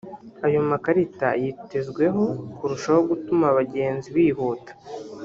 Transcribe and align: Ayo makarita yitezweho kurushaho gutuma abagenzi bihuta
Ayo 0.45 0.59
makarita 0.69 1.27
yitezweho 1.41 2.23
kurushaho 2.57 3.01
gutuma 3.09 3.45
abagenzi 3.51 4.07
bihuta 4.15 4.71